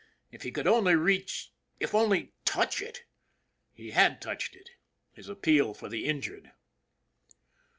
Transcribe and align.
If 0.31 0.41
he 0.41 0.49
could 0.51 0.65
only 0.65 0.95
reach 0.95 1.51
it 1.79 1.93
only 1.93 2.33
touch 2.43 2.81
it. 2.81 3.03
He 3.71 3.91
had 3.91 4.19
touched 4.19 4.55
it. 4.55 4.71
His 5.13 5.29
appeal 5.29 5.75
for 5.75 5.89
the 5.89 6.05
injured. 6.05 6.53